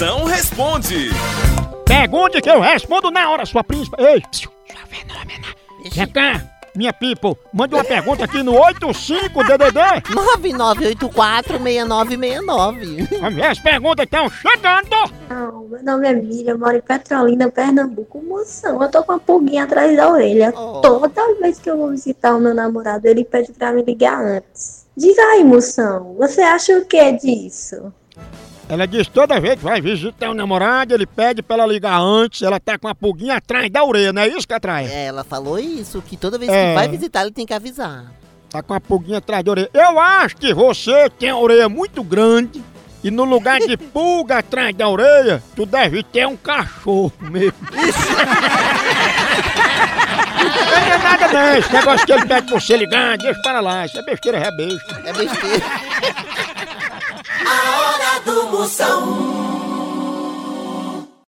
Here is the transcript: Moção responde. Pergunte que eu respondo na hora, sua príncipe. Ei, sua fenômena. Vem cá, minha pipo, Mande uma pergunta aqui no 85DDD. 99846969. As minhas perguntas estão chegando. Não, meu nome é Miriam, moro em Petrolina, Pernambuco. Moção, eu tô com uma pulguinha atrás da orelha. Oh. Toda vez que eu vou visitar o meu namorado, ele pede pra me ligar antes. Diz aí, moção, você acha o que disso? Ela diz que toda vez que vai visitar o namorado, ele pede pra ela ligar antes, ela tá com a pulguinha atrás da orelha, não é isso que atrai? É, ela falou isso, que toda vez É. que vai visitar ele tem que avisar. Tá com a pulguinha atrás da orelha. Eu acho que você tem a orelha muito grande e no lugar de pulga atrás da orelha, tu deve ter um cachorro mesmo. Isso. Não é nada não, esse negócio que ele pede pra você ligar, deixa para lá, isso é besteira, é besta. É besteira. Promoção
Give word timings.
Moção 0.00 0.24
responde. 0.24 1.10
Pergunte 1.84 2.40
que 2.40 2.48
eu 2.48 2.58
respondo 2.58 3.10
na 3.10 3.30
hora, 3.30 3.44
sua 3.44 3.62
príncipe. 3.62 4.02
Ei, 4.02 4.22
sua 4.32 4.50
fenômena. 4.88 5.46
Vem 5.92 6.06
cá, 6.08 6.40
minha 6.74 6.90
pipo, 6.90 7.36
Mande 7.52 7.74
uma 7.74 7.84
pergunta 7.84 8.24
aqui 8.24 8.42
no 8.42 8.52
85DDD. 8.52 10.04
99846969. 11.02 13.08
As 13.22 13.34
minhas 13.34 13.58
perguntas 13.58 14.04
estão 14.06 14.30
chegando. 14.30 14.88
Não, 15.28 15.68
meu 15.68 15.82
nome 15.84 16.08
é 16.08 16.14
Miriam, 16.14 16.56
moro 16.56 16.78
em 16.78 16.80
Petrolina, 16.80 17.50
Pernambuco. 17.50 18.22
Moção, 18.22 18.82
eu 18.82 18.90
tô 18.90 19.02
com 19.04 19.12
uma 19.12 19.20
pulguinha 19.20 19.64
atrás 19.64 19.94
da 19.94 20.10
orelha. 20.10 20.54
Oh. 20.56 20.80
Toda 20.80 21.34
vez 21.42 21.58
que 21.58 21.68
eu 21.68 21.76
vou 21.76 21.90
visitar 21.90 22.34
o 22.34 22.40
meu 22.40 22.54
namorado, 22.54 23.06
ele 23.06 23.22
pede 23.22 23.52
pra 23.52 23.70
me 23.70 23.82
ligar 23.82 24.18
antes. 24.24 24.88
Diz 24.96 25.18
aí, 25.18 25.44
moção, 25.44 26.14
você 26.18 26.40
acha 26.40 26.78
o 26.78 26.86
que 26.86 27.12
disso? 27.12 27.92
Ela 28.70 28.86
diz 28.86 29.08
que 29.08 29.14
toda 29.14 29.40
vez 29.40 29.56
que 29.56 29.64
vai 29.64 29.80
visitar 29.80 30.30
o 30.30 30.34
namorado, 30.34 30.94
ele 30.94 31.04
pede 31.04 31.42
pra 31.42 31.56
ela 31.60 31.66
ligar 31.66 32.00
antes, 32.00 32.40
ela 32.42 32.60
tá 32.60 32.78
com 32.78 32.86
a 32.86 32.94
pulguinha 32.94 33.34
atrás 33.34 33.68
da 33.68 33.82
orelha, 33.84 34.12
não 34.12 34.22
é 34.22 34.28
isso 34.28 34.46
que 34.46 34.54
atrai? 34.54 34.86
É, 34.86 35.06
ela 35.06 35.24
falou 35.24 35.58
isso, 35.58 36.00
que 36.00 36.16
toda 36.16 36.38
vez 36.38 36.52
É. 36.52 36.68
que 36.68 36.74
vai 36.76 36.86
visitar 36.88 37.22
ele 37.22 37.32
tem 37.32 37.44
que 37.44 37.52
avisar. 37.52 38.04
Tá 38.48 38.62
com 38.62 38.72
a 38.72 38.80
pulguinha 38.80 39.18
atrás 39.18 39.42
da 39.42 39.50
orelha. 39.50 39.70
Eu 39.74 39.98
acho 39.98 40.36
que 40.36 40.54
você 40.54 41.10
tem 41.18 41.30
a 41.30 41.36
orelha 41.36 41.68
muito 41.68 42.04
grande 42.04 42.62
e 43.02 43.10
no 43.10 43.24
lugar 43.24 43.58
de 43.58 43.74
pulga 43.76 44.38
atrás 44.38 44.72
da 44.76 44.88
orelha, 44.88 45.42
tu 45.56 45.66
deve 45.66 46.04
ter 46.04 46.28
um 46.28 46.36
cachorro 46.36 47.12
mesmo. 47.22 47.54
Isso. 50.40 50.64
Não 50.64 50.94
é 50.94 50.98
nada 50.98 51.28
não, 51.28 51.56
esse 51.58 51.72
negócio 51.72 52.06
que 52.06 52.12
ele 52.12 52.24
pede 52.26 52.46
pra 52.48 52.58
você 52.60 52.74
ligar, 52.76 53.18
deixa 53.18 53.40
para 53.42 53.58
lá, 53.60 53.84
isso 53.84 53.98
é 53.98 54.02
besteira, 54.04 54.38
é 54.38 54.50
besta. 54.52 55.00
É 55.04 55.12
besteira. 55.12 55.64
Promoção 58.50 59.49